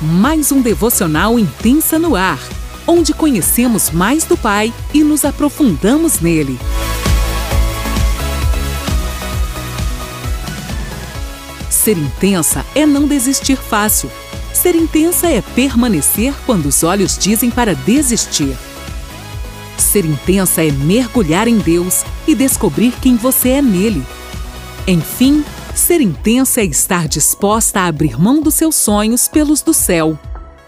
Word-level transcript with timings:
mais 0.00 0.50
um 0.50 0.62
devocional 0.62 1.38
intensa 1.38 1.98
no 1.98 2.16
ar, 2.16 2.40
onde 2.86 3.12
conhecemos 3.12 3.90
mais 3.90 4.24
do 4.24 4.36
Pai 4.36 4.72
e 4.94 5.04
nos 5.04 5.26
aprofundamos 5.26 6.20
nele. 6.20 6.58
Ser 11.68 11.98
intensa 11.98 12.64
é 12.74 12.86
não 12.86 13.06
desistir 13.06 13.56
fácil. 13.56 14.10
Ser 14.54 14.74
intensa 14.74 15.28
é 15.28 15.42
permanecer 15.42 16.34
quando 16.46 16.66
os 16.66 16.82
olhos 16.82 17.16
dizem 17.18 17.50
para 17.50 17.74
desistir. 17.74 18.56
Ser 19.76 20.04
intensa 20.04 20.64
é 20.64 20.70
mergulhar 20.70 21.46
em 21.46 21.58
Deus 21.58 22.04
e 22.26 22.34
descobrir 22.34 22.92
quem 23.00 23.16
você 23.16 23.50
é 23.50 23.62
nele. 23.62 24.02
Enfim, 24.86 25.44
ser 25.80 26.02
intensa 26.02 26.60
é 26.60 26.64
estar 26.64 27.08
disposta 27.08 27.80
a 27.80 27.86
abrir 27.86 28.20
mão 28.20 28.42
dos 28.42 28.54
seus 28.54 28.74
sonhos 28.74 29.26
pelos 29.26 29.62
do 29.62 29.72
céu. 29.72 30.16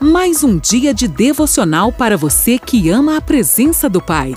Mais 0.01 0.43
um 0.43 0.59
dia 0.59 0.95
de 0.95 1.07
devocional 1.07 1.93
para 1.93 2.17
você 2.17 2.59
que 2.59 2.89
ama 2.89 3.19
a 3.19 3.21
presença 3.21 3.91
do 3.91 4.01
Pai. 4.01 4.35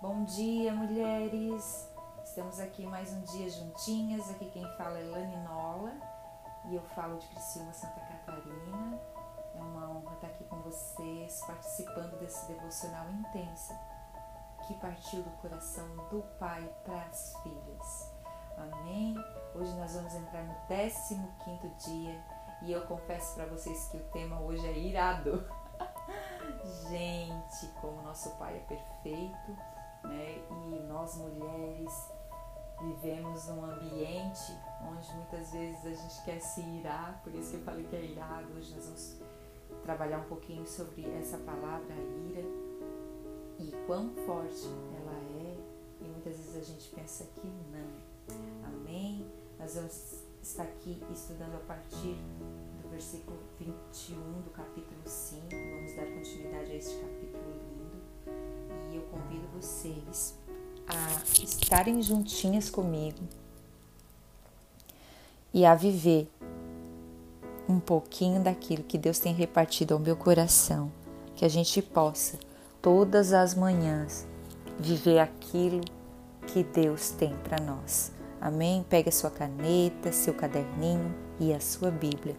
Bom 0.00 0.24
dia, 0.24 0.72
mulheres! 0.72 1.88
Estamos 2.24 2.60
aqui 2.60 2.86
mais 2.86 3.12
um 3.12 3.20
dia 3.22 3.50
juntinhas. 3.50 4.30
Aqui 4.30 4.46
quem 4.46 4.62
fala 4.78 4.96
é 4.96 5.02
Lani 5.02 5.36
Nola 5.38 5.92
e 6.70 6.76
eu 6.76 6.82
falo 6.94 7.18
de 7.18 7.26
Criciúma, 7.26 7.72
Santa 7.72 8.00
Catarina. 8.00 8.96
É 9.58 9.60
uma 9.60 9.90
honra 9.90 10.14
estar 10.14 10.28
aqui 10.28 10.44
com 10.44 10.56
vocês, 10.62 11.40
participando 11.44 12.16
desse 12.20 12.46
devocional 12.46 13.10
intenso 13.10 13.74
que 14.66 14.74
partiu 14.74 15.20
do 15.22 15.30
coração 15.38 15.88
do 16.08 16.22
pai 16.38 16.62
para 16.84 17.02
as 17.02 17.34
filhas. 17.42 18.14
Amém? 18.56 19.16
Hoje 19.56 19.74
nós 19.74 19.94
vamos 19.94 20.14
entrar 20.14 20.44
no 20.44 20.54
15 21.44 21.68
dia 21.90 22.24
e 22.62 22.70
eu 22.70 22.86
confesso 22.86 23.34
para 23.34 23.46
vocês 23.46 23.88
que 23.88 23.96
o 23.96 24.04
tema 24.10 24.40
hoje 24.40 24.64
é 24.64 24.78
irado. 24.78 25.44
Gente, 26.88 27.66
como 27.80 28.02
nosso 28.02 28.30
pai 28.36 28.58
é 28.58 28.60
perfeito, 28.60 29.50
né? 30.04 30.38
E 30.50 30.86
nós 30.86 31.16
mulheres 31.16 32.12
vivemos 32.80 33.48
num 33.48 33.64
ambiente 33.64 34.56
onde 34.88 35.12
muitas 35.14 35.50
vezes 35.50 35.84
a 35.84 35.94
gente 35.94 36.22
quer 36.24 36.40
se 36.40 36.60
irar, 36.60 37.20
por 37.24 37.34
isso 37.34 37.50
que 37.50 37.56
eu 37.56 37.64
falei 37.64 37.84
que 37.84 37.96
é 37.96 38.04
irado. 38.04 38.52
Hoje 38.54 38.72
nós 38.74 38.84
vamos 38.84 39.37
trabalhar 39.82 40.18
um 40.18 40.28
pouquinho 40.28 40.66
sobre 40.66 41.04
essa 41.18 41.38
palavra 41.38 41.94
ira 42.28 42.44
e 43.58 43.72
quão 43.86 44.10
forte 44.26 44.68
ela 44.96 45.16
é, 45.40 45.56
e 46.00 46.08
muitas 46.08 46.36
vezes 46.36 46.56
a 46.56 46.64
gente 46.64 46.88
pensa 46.94 47.24
que 47.34 47.46
não. 47.46 48.08
Amém? 48.64 49.26
Nós 49.58 49.74
vamos 49.74 50.22
estar 50.42 50.62
aqui 50.62 51.02
estudando 51.12 51.56
a 51.56 51.60
partir 51.66 52.16
do 52.82 52.88
versículo 52.88 53.38
21 53.58 54.42
do 54.42 54.50
capítulo 54.50 55.00
5. 55.04 55.46
Vamos 55.50 55.96
dar 55.96 56.06
continuidade 56.06 56.70
a 56.70 56.74
este 56.74 56.94
capítulo 57.00 57.44
lindo. 57.50 58.92
E 58.92 58.96
eu 58.96 59.02
convido 59.10 59.48
vocês 59.48 60.38
a 60.86 61.22
estarem 61.42 62.00
juntinhas 62.02 62.70
comigo 62.70 63.20
e 65.52 65.64
a 65.64 65.74
viver 65.74 66.28
um 67.68 67.78
pouquinho 67.78 68.42
daquilo 68.42 68.82
que 68.82 68.96
Deus 68.96 69.18
tem 69.18 69.34
repartido 69.34 69.94
ao 69.94 70.00
meu 70.00 70.16
coração, 70.16 70.90
que 71.36 71.44
a 71.44 71.48
gente 71.48 71.82
possa 71.82 72.38
todas 72.80 73.32
as 73.32 73.54
manhãs 73.54 74.26
viver 74.78 75.18
aquilo 75.18 75.82
que 76.46 76.62
Deus 76.62 77.10
tem 77.10 77.36
para 77.44 77.62
nós. 77.62 78.12
Amém? 78.40 78.84
Pegue 78.88 79.08
a 79.08 79.12
sua 79.12 79.30
caneta, 79.30 80.12
seu 80.12 80.32
caderninho 80.32 81.14
e 81.38 81.52
a 81.52 81.60
sua 81.60 81.90
Bíblia. 81.90 82.36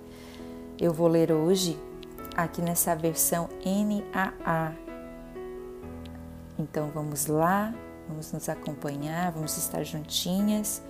Eu 0.79 0.93
vou 0.93 1.07
ler 1.07 1.31
hoje 1.31 1.77
aqui 2.35 2.61
nessa 2.61 2.95
versão 2.95 3.49
NAA. 3.65 4.73
Então 6.57 6.89
vamos 6.93 7.27
lá, 7.27 7.73
vamos 8.07 8.31
nos 8.31 8.47
acompanhar, 8.49 9.31
vamos 9.31 9.57
estar 9.57 9.83
juntinhas. 9.83 10.81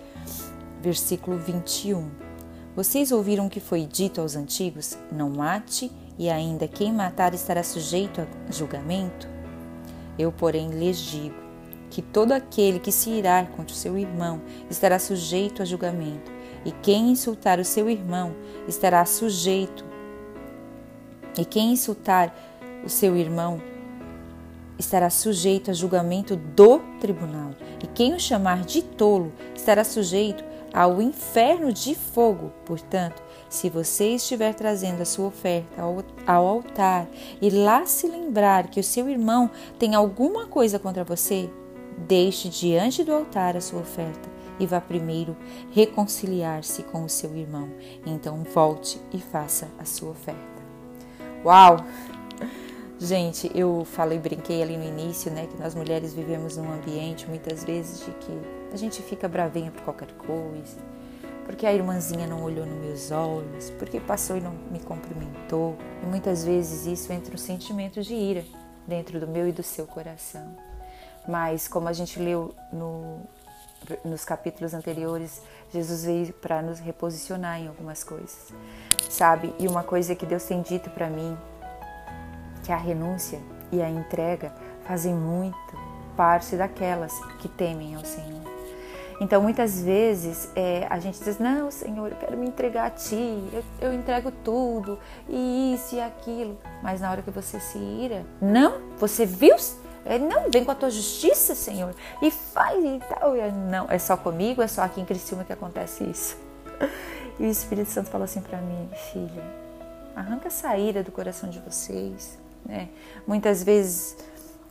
Versículo 0.81 1.37
21. 1.37 2.28
Vocês 2.79 3.11
ouviram 3.11 3.47
o 3.47 3.49
que 3.49 3.59
foi 3.59 3.85
dito 3.85 4.21
aos 4.21 4.37
antigos: 4.37 4.97
Não 5.11 5.29
mate, 5.29 5.91
e 6.17 6.29
ainda 6.29 6.65
quem 6.65 6.93
matar 6.93 7.33
estará 7.33 7.61
sujeito 7.61 8.21
a 8.21 8.51
julgamento? 8.53 9.27
Eu, 10.17 10.31
porém, 10.31 10.69
lhes 10.69 10.97
digo 10.97 11.35
que 11.89 12.01
todo 12.01 12.31
aquele 12.31 12.79
que 12.79 12.89
se 12.89 13.09
irar 13.09 13.49
contra 13.49 13.73
o 13.73 13.77
seu 13.77 13.97
irmão 13.97 14.41
estará 14.69 14.97
sujeito 14.97 15.61
a 15.61 15.65
julgamento, 15.65 16.31
e 16.63 16.71
quem 16.71 17.11
insultar 17.11 17.59
o 17.59 17.65
seu 17.65 17.89
irmão 17.89 18.33
estará 18.65 19.05
sujeito. 19.05 19.83
E 21.37 21.43
quem 21.43 21.73
insultar 21.73 22.33
o 22.85 22.89
seu 22.89 23.17
irmão 23.17 23.61
estará 24.77 25.09
sujeito 25.09 25.69
a 25.69 25.73
julgamento 25.73 26.37
do 26.37 26.79
tribunal, 27.01 27.51
e 27.83 27.87
quem 27.87 28.13
o 28.13 28.19
chamar 28.21 28.63
de 28.63 28.81
tolo 28.81 29.33
estará 29.53 29.83
sujeito 29.83 30.45
ao 30.73 31.01
inferno 31.01 31.71
de 31.71 31.95
fogo. 31.95 32.51
Portanto, 32.65 33.21
se 33.49 33.69
você 33.69 34.15
estiver 34.15 34.53
trazendo 34.53 35.01
a 35.01 35.05
sua 35.05 35.27
oferta 35.27 35.81
ao, 35.81 36.47
altar 36.47 37.07
e 37.41 37.49
lá 37.49 37.85
se 37.85 38.07
lembrar 38.07 38.67
que 38.67 38.79
o 38.79 38.83
seu 38.83 39.09
irmão 39.09 39.49
tem 39.77 39.95
alguma 39.95 40.45
coisa 40.45 40.77
contra 40.77 41.03
você, 41.03 41.49
deixe 41.97 42.49
diante 42.49 43.03
do 43.03 43.13
altar 43.13 43.57
a 43.57 43.61
sua 43.61 43.81
oferta 43.81 44.29
e 44.59 44.65
vá 44.65 44.79
primeiro 44.81 45.35
reconciliar-se 45.71 46.83
com 46.83 47.03
o 47.03 47.09
seu 47.09 47.35
irmão. 47.35 47.69
Então 48.05 48.43
volte 48.53 48.99
e 49.13 49.19
faça 49.19 49.67
a 49.79 49.85
sua 49.85 50.11
oferta. 50.11 50.59
Uau! 51.43 51.77
Gente, 53.01 53.49
eu 53.55 53.85
falei, 53.85 54.19
brinquei 54.19 54.61
ali 54.61 54.75
no 54.75 54.83
início, 54.83 55.31
né, 55.31 55.47
que 55.47 55.57
nós 55.57 55.73
mulheres 55.73 56.13
vivemos 56.13 56.57
num 56.57 56.69
ambiente 56.69 57.25
muitas 57.29 57.63
vezes 57.63 58.05
de 58.05 58.11
que 58.11 58.41
a 58.73 58.75
gente 58.75 59.01
fica 59.01 59.25
bravinha 59.25 59.71
por 59.71 59.83
qualquer 59.83 60.11
coisa, 60.15 60.77
porque 61.45 61.65
a 61.65 61.73
irmãzinha 61.73 62.27
não 62.27 62.43
olhou 62.43 62.65
nos 62.65 62.77
meus 62.77 63.09
olhos, 63.09 63.69
porque 63.79 64.01
passou 64.01 64.35
e 64.35 64.41
não 64.41 64.51
me 64.69 64.81
cumprimentou. 64.81 65.77
E 66.03 66.05
muitas 66.07 66.43
vezes 66.43 66.85
isso 66.85 67.13
entra 67.13 67.33
um 67.33 67.37
sentimento 67.37 68.01
de 68.01 68.13
ira 68.13 68.43
dentro 68.85 69.17
do 69.17 69.27
meu 69.27 69.47
e 69.47 69.53
do 69.53 69.63
seu 69.63 69.87
coração. 69.87 70.57
Mas 71.25 71.69
como 71.69 71.87
a 71.87 71.93
gente 71.93 72.19
leu 72.19 72.53
no, 72.73 73.21
nos 74.03 74.25
capítulos 74.25 74.73
anteriores, 74.73 75.41
Jesus 75.71 76.03
veio 76.03 76.33
para 76.33 76.61
nos 76.61 76.79
reposicionar 76.79 77.61
em 77.61 77.67
algumas 77.69 78.03
coisas, 78.03 78.53
sabe? 79.09 79.55
E 79.57 79.69
uma 79.69 79.83
coisa 79.83 80.15
que 80.15 80.25
Deus 80.25 80.43
tem 80.43 80.61
dito 80.61 80.89
para 80.89 81.09
mim 81.09 81.37
que 82.69 82.73
a 82.73 82.77
renúncia 82.77 83.39
e 83.71 83.81
a 83.81 83.89
entrega 83.89 84.53
fazem 84.85 85.11
muito 85.11 85.57
parte 86.15 86.55
daquelas 86.55 87.11
que 87.39 87.47
temem 87.47 87.95
ao 87.95 88.05
Senhor. 88.05 88.43
Então, 89.19 89.41
muitas 89.41 89.81
vezes 89.81 90.51
é, 90.55 90.85
a 90.87 90.99
gente 90.99 91.19
diz: 91.19 91.39
Não, 91.39 91.71
Senhor, 91.71 92.11
eu 92.11 92.17
quero 92.17 92.37
me 92.37 92.45
entregar 92.45 92.85
a 92.85 92.89
Ti, 92.91 93.49
eu, 93.51 93.63
eu 93.81 93.91
entrego 93.91 94.31
tudo, 94.43 94.99
e 95.27 95.73
isso 95.73 95.95
e 95.95 95.99
aquilo. 95.99 96.59
Mas 96.83 97.01
na 97.01 97.09
hora 97.09 97.23
que 97.23 97.31
você 97.31 97.59
se 97.59 97.79
ira, 97.79 98.23
não, 98.39 98.79
você 98.99 99.25
viu? 99.25 99.55
É, 100.05 100.19
não, 100.19 100.51
vem 100.51 100.63
com 100.63 100.69
a 100.69 100.75
tua 100.75 100.91
justiça, 100.91 101.55
Senhor, 101.55 101.95
e 102.21 102.29
faz 102.29 102.85
e 102.85 102.99
tal. 103.09 103.35
E, 103.35 103.51
não, 103.51 103.87
é 103.89 103.97
só 103.97 104.15
comigo, 104.15 104.61
é 104.61 104.67
só 104.67 104.83
aqui 104.83 105.01
em 105.01 105.05
Criciúma 105.05 105.43
que 105.43 105.53
acontece 105.53 106.03
isso. 106.03 106.37
E 107.39 107.43
o 107.43 107.49
Espírito 107.49 107.89
Santo 107.89 108.11
falou 108.11 108.25
assim 108.25 108.41
para 108.41 108.59
mim: 108.59 108.87
Filha, 109.11 109.43
arranca 110.15 110.49
essa 110.49 110.77
ira 110.77 111.01
do 111.01 111.11
coração 111.11 111.49
de 111.49 111.57
vocês 111.59 112.37
né? 112.65 112.89
Muitas 113.27 113.63
vezes 113.63 114.17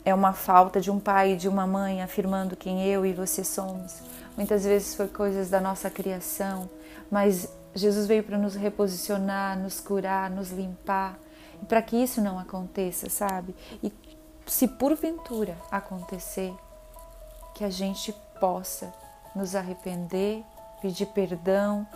é 0.04 0.14
uma 0.14 0.32
falta 0.32 0.80
de 0.80 0.90
um 0.90 0.98
pai 0.98 1.32
e 1.32 1.36
de 1.36 1.48
uma 1.48 1.66
mãe 1.66 2.02
afirmando 2.02 2.56
quem 2.56 2.84
eu 2.84 3.04
e 3.04 3.12
você 3.12 3.44
somos. 3.44 4.00
Muitas 4.36 4.64
vezes 4.64 4.94
foi 4.94 5.08
coisas 5.08 5.50
da 5.50 5.60
nossa 5.60 5.90
criação, 5.90 6.68
mas 7.10 7.48
Jesus 7.74 8.06
veio 8.06 8.22
para 8.22 8.38
nos 8.38 8.54
reposicionar, 8.54 9.58
nos 9.58 9.80
curar, 9.80 10.30
nos 10.30 10.50
limpar, 10.50 11.18
para 11.68 11.82
que 11.82 11.96
isso 11.96 12.20
não 12.20 12.38
aconteça, 12.38 13.10
sabe? 13.10 13.54
E 13.82 13.92
se 14.46 14.66
porventura 14.66 15.56
acontecer, 15.70 16.54
que 17.54 17.64
a 17.64 17.70
gente 17.70 18.14
possa 18.40 18.92
nos 19.34 19.54
arrepender, 19.54 20.44
pedir 20.80 21.06
perdão 21.06 21.86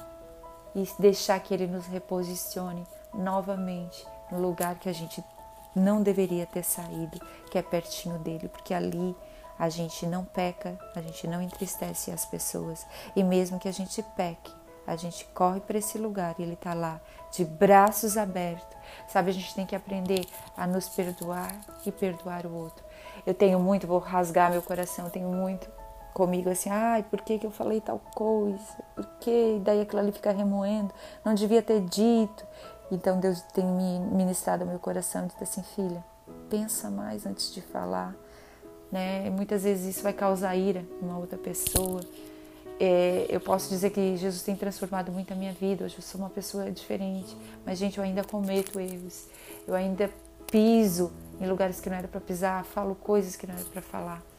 e 0.75 0.87
deixar 0.99 1.39
que 1.41 1.55
Ele 1.55 1.67
nos 1.67 1.87
reposicione 1.87 2.87
novamente 3.15 4.07
no 4.31 4.41
lugar 4.41 4.77
que 4.77 4.89
a 4.89 4.93
gente 4.93 5.23
não 5.75 6.03
deveria 6.03 6.47
ter 6.47 6.65
saído, 6.65 7.21
que 7.51 7.59
é 7.59 7.63
pertinho 7.63 8.19
dele, 8.19 8.49
porque 8.49 8.75
ali 8.75 9.17
a 9.59 9.69
gente 9.69 10.07
não 10.07 10.25
peca, 10.25 10.79
a 10.95 11.01
gente 11.01 11.27
não 11.27 11.41
entristece 11.41 12.11
as 12.11 12.25
pessoas. 12.25 12.87
E 13.15 13.23
mesmo 13.23 13.59
que 13.59 13.69
a 13.69 13.73
gente 13.73 14.03
peque, 14.17 14.53
a 14.87 14.97
gente 14.97 15.25
corre 15.27 15.61
para 15.61 15.79
esse 15.79 15.99
lugar 15.99 16.35
e 16.39 16.43
ele 16.43 16.55
está 16.55 16.75
lá, 16.75 17.01
de 17.31 17.45
braços 17.45 18.17
abertos. 18.17 18.77
Sabe, 19.09 19.31
a 19.31 19.35
gente 19.35 19.55
tem 19.55 19.65
que 19.65 19.77
aprender 19.77 20.27
a 20.57 20.67
nos 20.67 20.89
perdoar 20.89 21.55
e 21.87 21.93
perdoar 21.93 22.47
o 22.47 22.55
outro. 22.55 22.85
Eu 23.27 23.35
tenho 23.35 23.59
muito, 23.59 23.87
vou 23.87 23.99
rasgar 23.99 24.51
meu 24.51 24.63
coração, 24.63 25.07
eu 25.07 25.11
tenho 25.11 25.29
muito 25.29 25.71
comigo 26.13 26.51
assim, 26.51 26.69
ai, 26.69 27.03
por 27.03 27.23
que, 27.23 27.39
que 27.39 27.47
eu 27.47 27.51
falei 27.51 27.81
tal 27.81 28.01
coisa? 28.15 28.59
Por 28.95 29.07
que? 29.21 29.61
Daí 29.63 29.81
aquilo 29.81 30.01
ali 30.01 30.13
fica 30.13 30.31
remoendo, 30.31 30.93
não 31.25 31.35
devia 31.35 31.63
ter 31.63 31.81
dito. 31.81 32.47
Então 32.93 33.19
Deus 33.19 33.41
tem 33.55 33.65
me 33.65 33.99
ministrado 33.99 34.65
ao 34.65 34.69
meu 34.69 34.79
coração, 34.79 35.27
dito 35.27 35.43
assim, 35.43 35.63
filha, 35.63 36.05
pensa 36.51 36.91
mais 36.91 37.25
antes 37.25 37.53
de 37.53 37.63
falar. 37.63 38.15
Né? 38.91 39.31
Muitas 39.31 39.63
vezes 39.63 39.97
isso 39.97 40.03
vai 40.03 40.13
causar 40.13 40.55
ira 40.55 40.85
em 41.01 41.07
uma 41.07 41.19
outra 41.19 41.39
pessoa. 41.39 42.03
É, 42.79 43.27
eu 43.31 43.41
posso 43.41 43.71
dizer 43.71 43.91
que 43.91 44.17
Jesus 44.19 44.43
tem 44.43 44.55
transformado 44.55 45.11
muito 45.11 45.33
a 45.33 45.37
minha 45.37 45.55
vida. 45.55 45.87
Hoje 45.87 45.97
eu 45.97 46.03
sou 46.03 46.21
uma 46.21 46.29
pessoa 46.29 46.71
diferente, 46.71 47.35
mas 47.65 47.79
gente, 47.79 47.97
eu 47.97 48.05
ainda 48.05 48.23
cometo 48.23 48.79
erros. 48.79 49.27
Eu 49.67 49.75
ainda 49.75 50.11
piso 50.51 51.11
em 51.41 51.49
lugares 51.49 51.81
que 51.81 51.89
não 51.89 51.97
era 51.97 52.09
para 52.09 52.21
pisar, 52.21 52.63
falo 52.67 52.95
coisas 52.95 53.37
que 53.37 53.47
não 53.47 53.55
era 53.55 53.65
para 53.65 53.81
falar 53.81 54.32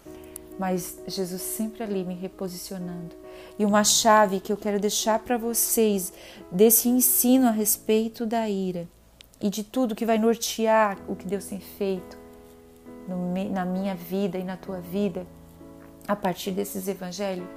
mas 0.59 0.99
Jesus 1.07 1.41
sempre 1.41 1.83
ali 1.83 2.03
me 2.03 2.13
reposicionando. 2.13 3.15
E 3.57 3.65
uma 3.65 3.83
chave 3.83 4.39
que 4.39 4.51
eu 4.51 4.57
quero 4.57 4.79
deixar 4.79 5.19
para 5.19 5.37
vocês 5.37 6.13
desse 6.51 6.89
ensino 6.89 7.47
a 7.47 7.51
respeito 7.51 8.25
da 8.25 8.47
ira 8.49 8.87
e 9.41 9.49
de 9.49 9.63
tudo 9.63 9.95
que 9.95 10.05
vai 10.05 10.17
nortear 10.17 10.97
o 11.07 11.15
que 11.15 11.27
Deus 11.27 11.45
tem 11.45 11.59
feito 11.59 12.17
na 13.51 13.65
minha 13.65 13.95
vida 13.95 14.37
e 14.37 14.43
na 14.43 14.55
tua 14.55 14.79
vida 14.79 15.25
a 16.07 16.15
partir 16.15 16.51
desses 16.51 16.87
evangelhos 16.87 17.47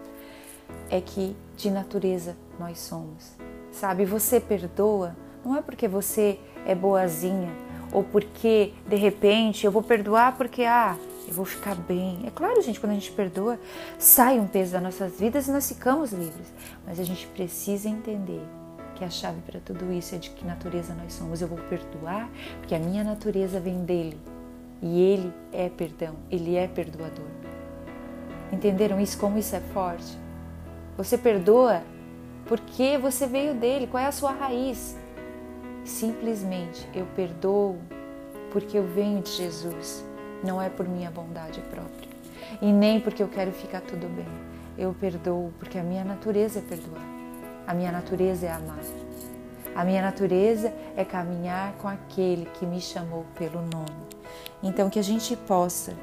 é 0.91 1.01
que 1.01 1.37
de 1.57 1.71
natureza 1.71 2.37
nós 2.59 2.79
somos. 2.79 3.33
Sabe, 3.71 4.05
você 4.05 4.41
perdoa 4.41 5.15
não 5.45 5.57
é 5.57 5.63
porque 5.63 5.87
você 5.87 6.41
é 6.67 6.75
boazinha 6.75 7.53
ou 7.93 8.03
porque 8.03 8.73
de 8.89 8.97
repente 8.97 9.65
eu 9.65 9.71
vou 9.71 9.83
perdoar 9.83 10.37
porque 10.37 10.65
ah, 10.65 10.97
eu 11.27 11.35
vou 11.35 11.45
ficar 11.45 11.75
bem. 11.75 12.21
É 12.27 12.31
claro, 12.31 12.61
gente, 12.63 12.79
quando 12.79 12.93
a 12.93 12.95
gente 12.95 13.11
perdoa, 13.13 13.59
sai 13.99 14.39
um 14.39 14.47
peso 14.47 14.73
das 14.73 14.83
nossas 14.83 15.19
vidas 15.19 15.49
e 15.49 15.51
nós 15.51 15.69
ficamos 15.69 16.13
livres. 16.13 16.53
Mas 16.87 17.01
a 17.01 17.05
gente 17.05 17.27
precisa 17.29 17.89
entender 17.89 18.43
que 18.95 19.05
a 19.05 19.11
chave 19.11 19.41
para 19.43 19.61
tudo 19.61 19.93
isso 19.93 20.15
é 20.15 20.19
de 20.19 20.31
que 20.31 20.45
natureza 20.45 20.95
nós 20.95 21.13
somos. 21.13 21.43
Eu 21.43 21.49
vou 21.49 21.59
perdoar 21.59 22.31
porque 22.59 22.75
a 22.75 22.79
minha 22.79 23.05
natureza 23.05 23.61
vem 23.61 23.85
dele. 23.85 24.19
E 24.83 25.01
ele 25.01 25.33
é 25.53 25.69
perdão, 25.69 26.15
ele 26.31 26.55
é 26.55 26.69
perdoador. 26.69 27.27
Entenderam 28.53 29.01
isso? 29.01 29.19
Como 29.19 29.39
isso 29.39 29.57
é 29.57 29.61
forte? 29.61 30.17
Você 30.97 31.19
perdoa 31.19 31.83
porque 32.47 32.97
você 32.99 33.27
veio 33.27 33.55
dele. 33.55 33.87
Qual 33.87 34.03
é 34.03 34.07
a 34.07 34.13
sua 34.13 34.33
raiz? 34.33 34.97
Simplesmente 35.85 36.89
eu 36.95 37.07
perdoo 37.15 37.79
porque 38.51 38.79
eu 38.79 38.87
venho 38.87 39.23
de 39.23 39.31
Jesus. 39.31 40.05
Não 40.47 40.63
é 40.63 40.69
por 40.69 40.89
minha 40.89 41.11
bondade 41.11 41.61
própria 41.63 42.09
e 42.63 42.73
nem 42.73 43.01
porque 43.01 43.21
eu 43.21 43.27
quero 43.27 43.51
ficar 43.51 43.81
tudo 43.81 44.07
bem. 44.09 44.29
Eu 44.79 44.95
perdoo 44.95 45.53
porque 45.59 45.77
a 45.77 45.83
minha 45.83 46.05
natureza 46.05 46.61
é 46.61 46.63
perdoar. 46.63 47.03
A 47.67 47.75
minha 47.75 47.91
natureza 47.91 48.47
é 48.47 48.53
amar. 48.53 48.79
A 49.75 49.85
minha 49.85 50.01
natureza 50.01 50.73
é 50.97 51.05
caminhar 51.05 51.73
com 51.79 51.89
aquele 51.89 52.47
que 52.55 52.65
me 52.65 52.81
chamou 52.81 53.27
pelo 53.35 53.61
nome. 53.61 54.07
Então 54.63 54.89
que 54.89 55.01
a 55.01 55.03
gente 55.03 55.35
possa 55.37 55.95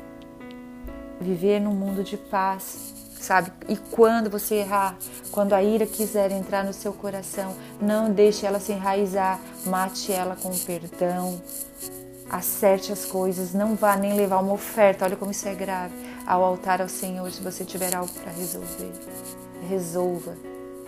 viver 1.22 1.62
num 1.62 1.74
mundo 1.74 2.04
de 2.04 2.18
paz, 2.18 2.94
sabe? 3.22 3.50
E 3.70 3.78
quando 3.78 4.30
você 4.30 4.56
errar, 4.56 4.98
quando 5.32 5.54
a 5.54 5.64
ira 5.64 5.88
quiser 5.88 6.32
entrar 6.32 6.66
no 6.66 6.74
seu 6.74 6.92
coração, 6.92 7.56
não 7.82 8.12
deixe 8.12 8.46
ela 8.46 8.60
se 8.60 8.74
enraizar, 8.74 9.40
mate 9.66 10.12
ela 10.12 10.36
com 10.36 10.52
perdão, 10.60 11.42
acerte 12.34 12.92
as 12.92 13.06
coisas, 13.06 13.54
não 13.54 13.76
vá 13.76 13.96
nem 13.96 14.16
levar 14.16 14.40
uma 14.40 14.54
oferta, 14.54 15.06
olha 15.06 15.16
como 15.16 15.30
isso 15.30 15.48
é 15.48 15.54
grave, 15.54 15.94
ao 16.26 16.44
altar 16.44 16.82
ao 16.82 16.90
Senhor 16.90 17.32
se 17.32 17.44
você 17.44 17.64
tiver 17.64 17.94
algo 17.96 18.12
para 18.12 18.32
resolver. 18.32 18.92
Resolva. 19.70 20.36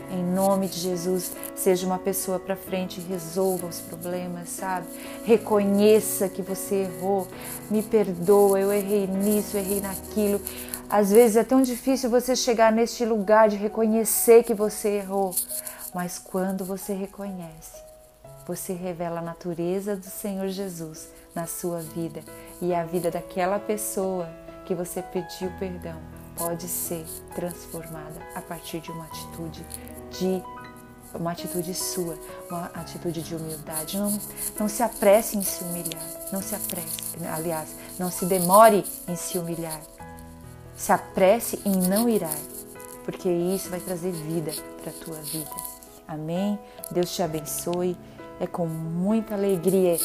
Em 0.10 0.24
nome 0.24 0.68
de 0.68 0.80
Jesus, 0.80 1.32
seja 1.56 1.86
uma 1.86 2.00
pessoa 2.00 2.40
para 2.40 2.56
frente, 2.56 3.00
resolva 3.00 3.68
os 3.68 3.80
problemas, 3.80 4.50
sabe? 4.50 4.88
Reconheça 5.24 6.28
que 6.30 6.42
você 6.42 6.88
errou, 6.88 7.28
me 7.70 7.84
perdoa, 7.84 8.60
eu 8.60 8.74
errei 8.74 9.08
nisso, 9.08 9.56
eu 9.56 9.62
errei 9.62 9.82
naquilo. 9.82 10.42
Às 10.90 11.12
vezes 11.12 11.38
é 11.38 11.44
tão 11.44 11.62
difícil 11.62 12.10
você 12.10 12.36
chegar 12.36 12.72
neste 12.72 13.06
lugar 13.06 13.50
de 13.50 13.56
reconhecer 13.56 14.44
que 14.44 14.54
você 14.54 14.98
errou, 14.98 15.34
mas 15.94 16.20
quando 16.20 16.66
você 16.66 16.94
reconhece, 16.94 17.84
você 18.46 18.74
revela 18.74 19.20
a 19.20 19.24
natureza 19.24 19.96
do 19.96 20.06
Senhor 20.06 20.48
Jesus 20.50 21.10
na 21.34 21.48
sua 21.48 21.80
vida 21.80 22.22
e 22.62 22.74
a 22.74 22.84
vida 22.84 23.10
daquela 23.10 23.60
pessoa 23.60 24.30
que 24.66 24.76
você 24.76 25.02
pediu 25.02 25.52
perdão 25.60 26.00
pode 26.36 26.68
ser 26.68 27.06
transformada 27.34 28.20
a 28.36 28.42
partir 28.42 28.80
de 28.80 28.92
uma 28.92 29.06
atitude 29.06 29.66
de 30.12 30.44
uma 31.14 31.32
atitude 31.32 31.74
sua, 31.74 32.18
uma 32.50 32.66
atitude 32.74 33.22
de 33.22 33.36
humildade. 33.36 33.98
Não, 33.98 34.20
não 34.60 34.68
se 34.68 34.84
apresse 34.84 35.38
em 35.38 35.42
se 35.42 35.64
humilhar, 35.64 36.04
não 36.32 36.42
se 36.42 36.54
apresse, 36.56 36.98
aliás, 37.34 37.70
não 37.98 38.12
se 38.12 38.26
demore 38.26 38.84
em 39.08 39.16
se 39.16 39.38
humilhar. 39.38 39.80
Se 40.76 40.92
apresse 40.92 41.62
em 41.66 41.76
não 41.88 42.10
irar, 42.10 42.38
porque 43.06 43.30
isso 43.30 43.70
vai 43.70 43.80
trazer 43.80 44.12
vida 44.12 44.52
para 44.82 44.92
a 44.92 45.06
tua 45.06 45.22
vida. 45.22 45.56
Amém? 46.08 46.60
Deus 46.92 47.16
te 47.16 47.24
abençoe. 47.24 47.98
É 48.40 48.46
com 48.46 48.68
muita 48.68 49.34
alegria 49.34 49.98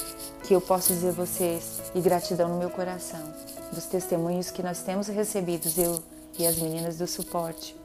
que 0.45 0.55
eu 0.55 0.61
posso 0.61 0.93
dizer 0.93 1.09
a 1.09 1.13
vocês 1.13 1.83
e 1.95 2.01
gratidão 2.01 2.49
no 2.49 2.59
meu 2.59 2.71
coração 2.71 3.21
dos 3.73 3.87
testemunhos 3.87 4.51
que 4.51 4.63
nós 4.63 4.83
temos 4.83 5.09
recebidos, 5.09 5.77
eu 5.79 6.03
e 6.39 6.47
as 6.47 6.57
meninas 6.57 6.99
do 6.99 7.07
suporte, 7.07 7.77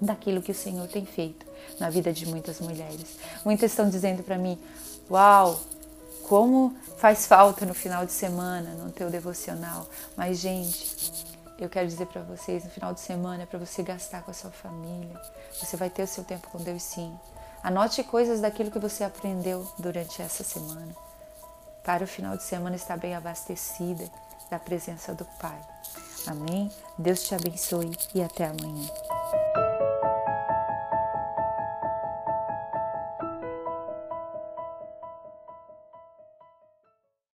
daquilo 0.00 0.42
que 0.42 0.52
o 0.52 0.54
Senhor 0.54 0.86
tem 0.88 1.04
feito 1.04 1.46
na 1.78 1.90
vida 1.90 2.12
de 2.12 2.26
muitas 2.26 2.60
mulheres. 2.60 3.18
Muitas 3.44 3.70
estão 3.70 3.88
dizendo 3.88 4.22
para 4.22 4.38
mim: 4.38 4.58
Uau, 5.10 5.60
como 6.22 6.74
faz 6.98 7.26
falta 7.26 7.64
no 7.64 7.74
final 7.74 8.04
de 8.04 8.12
semana, 8.12 8.70
no 8.74 8.92
teu 8.92 9.10
devocional. 9.10 9.86
Mas, 10.16 10.38
gente, 10.38 11.26
eu 11.58 11.68
quero 11.68 11.88
dizer 11.88 12.06
para 12.06 12.22
vocês: 12.22 12.64
no 12.64 12.70
final 12.70 12.92
de 12.92 13.00
semana 13.00 13.44
é 13.44 13.46
para 13.46 13.58
você 13.58 13.82
gastar 13.82 14.22
com 14.22 14.30
a 14.30 14.34
sua 14.34 14.50
família. 14.50 15.20
Você 15.60 15.76
vai 15.76 15.88
ter 15.90 16.02
o 16.02 16.06
seu 16.06 16.24
tempo 16.24 16.48
com 16.48 16.58
Deus, 16.58 16.82
sim. 16.82 17.12
Anote 17.62 18.02
coisas 18.04 18.40
daquilo 18.40 18.70
que 18.70 18.78
você 18.78 19.04
aprendeu 19.04 19.66
durante 19.78 20.22
essa 20.22 20.44
semana, 20.44 20.94
para 21.82 22.04
o 22.04 22.06
final 22.06 22.36
de 22.36 22.42
semana 22.42 22.76
estar 22.76 22.96
bem 22.96 23.14
abastecida 23.14 24.08
da 24.50 24.58
presença 24.58 25.14
do 25.14 25.24
Pai. 25.40 25.58
Amém? 26.26 26.70
Deus 26.98 27.22
te 27.22 27.34
abençoe 27.34 27.96
e 28.14 28.22
até 28.22 28.46
amanhã. 28.46 28.88